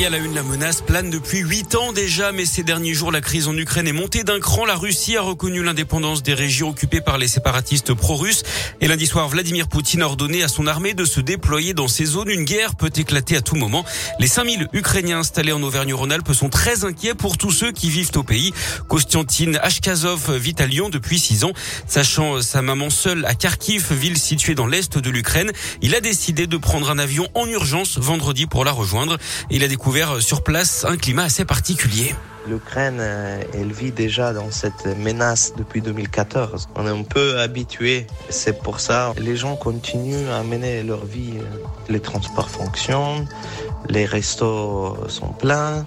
[0.00, 3.10] Et à la une, la menace plane depuis huit ans déjà, mais ces derniers jours,
[3.10, 4.64] la crise en Ukraine est montée d'un cran.
[4.64, 8.44] La Russie a reconnu l'indépendance des régions occupées par les séparatistes pro-russes.
[8.80, 12.04] Et lundi soir, Vladimir Poutine a ordonné à son armée de se déployer dans ces
[12.04, 12.30] zones.
[12.30, 13.84] Une guerre peut éclater à tout moment.
[14.20, 18.22] Les 5000 Ukrainiens installés en Auvergne-Rhône-Alpes sont très inquiets pour tous ceux qui vivent au
[18.22, 18.54] pays.
[18.86, 21.52] Kostiantine Ashkazov vit à Lyon depuis six ans.
[21.88, 25.50] Sachant sa maman seule à Kharkiv, ville située dans l'est de l'Ukraine,
[25.82, 29.18] il a décidé de prendre un avion en urgence vendredi pour la rejoindre.
[29.50, 29.87] Il a découvert
[30.20, 32.14] sur place un climat assez particulier.
[32.46, 36.68] L'Ukraine, euh, elle vit déjà dans cette menace depuis 2014.
[36.76, 38.06] On est un peu habitué.
[38.28, 41.34] C'est pour ça les gens continuent à mener leur vie.
[41.88, 43.26] Les transports fonctionnent,
[43.88, 45.86] les restos sont pleins.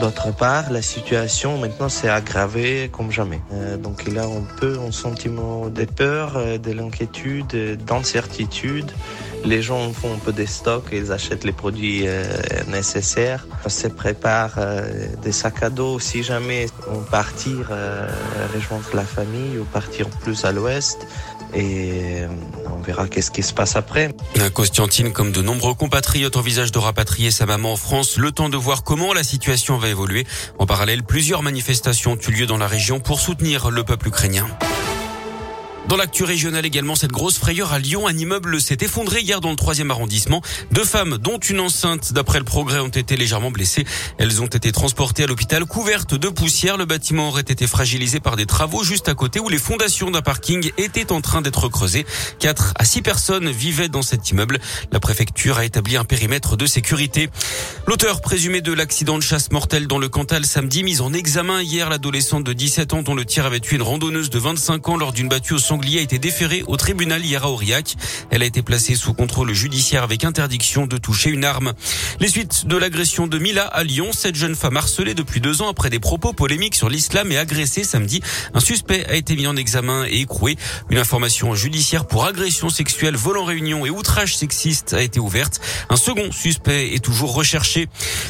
[0.00, 3.40] D'autre part, la situation maintenant s'est aggravée comme jamais.
[3.52, 8.90] Euh, donc il a un peu un sentiment de peur, euh, de l'inquiétude, d'incertitude.
[9.44, 12.06] Les gens font un peu des stocks, ils achètent les produits
[12.68, 14.58] nécessaires, se préparent
[15.22, 18.08] des sacs à dos si jamais on partir euh,
[18.54, 21.06] rejoindre la famille ou partir plus à l'ouest
[21.54, 22.28] et euh,
[22.66, 24.10] on verra qu'est-ce qui se passe après.
[24.52, 28.56] Constantine, comme de nombreux compatriotes, envisage de rapatrier sa maman en France, le temps de
[28.56, 30.26] voir comment la situation va évoluer.
[30.58, 34.46] En parallèle, plusieurs manifestations ont eu lieu dans la région pour soutenir le peuple ukrainien.
[35.88, 39.50] Dans l'actu régionale également, cette grosse frayeur à Lyon, un immeuble s'est effondré hier dans
[39.50, 40.40] le troisième arrondissement.
[40.72, 43.84] Deux femmes, dont une enceinte, d'après le progrès, ont été légèrement blessées.
[44.16, 46.78] Elles ont été transportées à l'hôpital couvertes de poussière.
[46.78, 50.22] Le bâtiment aurait été fragilisé par des travaux juste à côté où les fondations d'un
[50.22, 52.06] parking étaient en train d'être creusées.
[52.38, 54.60] Quatre à six personnes vivaient dans cet immeuble.
[54.90, 57.28] La préfecture a établi un périmètre de sécurité.
[57.86, 61.90] L'auteur présumé de l'accident de chasse mortel dans le Cantal samedi, mise en examen hier,
[61.90, 65.12] l'adolescente de 17 ans dont le tir avait tué une randonneuse de 25 ans lors
[65.12, 67.96] d'une battue au sanglier a été déférée au tribunal hier à Aurillac.
[68.30, 71.72] Elle a été placée sous contrôle judiciaire avec interdiction de toucher une arme.
[72.20, 75.68] Les suites de l'agression de Mila à Lyon, cette jeune femme harcelée depuis deux ans
[75.68, 78.20] après des propos polémiques sur l'islam et agressée samedi.
[78.54, 80.56] Un suspect a été mis en examen et écroué.
[80.90, 85.60] Une information judiciaire pour agression sexuelle, vol en réunion et outrage sexiste a été ouverte.
[85.88, 87.88] Un second suspect est toujours recherché.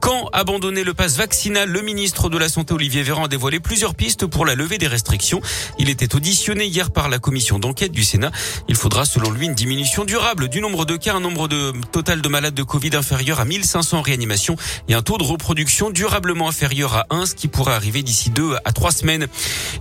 [0.00, 3.94] Quand abandonner le passe vaccinal, le ministre de la Santé Olivier Véran a dévoilé plusieurs
[3.94, 5.42] pistes pour la levée des restrictions.
[5.78, 8.30] Il était auditionné hier par la commission d'enquête du Sénat.
[8.68, 12.22] Il faudra selon lui une diminution durable du nombre de cas, un nombre de total
[12.22, 14.54] de malades de Covid inférieur à 1500 réanimations
[14.88, 18.54] et un taux de reproduction durablement inférieur à 1, ce qui pourrait arriver d'ici deux
[18.64, 19.26] à trois semaines.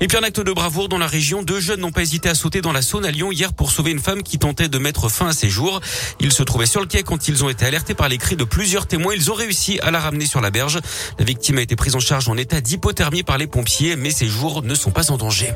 [0.02, 1.44] Et puis un acte de bravoure dans la région.
[1.44, 3.92] Deux jeunes n'ont pas hésité à sauter dans la Saône à Lyon hier pour sauver
[3.92, 5.82] une femme qui tentait de mettre fin à ses jours.
[6.20, 8.44] Ils se trouvaient sur le quai quand ils ont été alertés par les cris de
[8.44, 9.14] plusieurs témoins.
[9.14, 10.80] Ils ont réussi à la ramener sur la berge.
[11.20, 14.28] La victime a été prise en charge en état d'hypothermie par les pompiers, mais ses
[14.28, 15.54] jours ne sont pas en danger.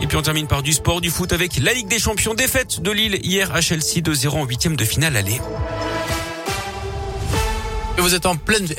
[0.00, 2.80] Et puis on termine par du sport, du foot avec la Ligue des Champions défaite
[2.80, 5.40] de Lille hier à Chelsea 2-0 en huitième de finale aller.
[7.98, 8.66] Vous êtes en pleine